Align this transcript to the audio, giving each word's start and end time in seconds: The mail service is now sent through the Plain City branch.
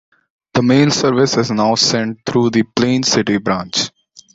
The 0.55 0.63
mail 0.63 0.89
service 0.89 1.37
is 1.37 1.51
now 1.51 1.75
sent 1.75 2.25
through 2.25 2.49
the 2.49 2.63
Plain 2.63 3.03
City 3.03 3.37
branch. 3.37 3.91